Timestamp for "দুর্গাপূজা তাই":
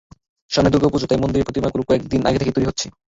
0.71-1.21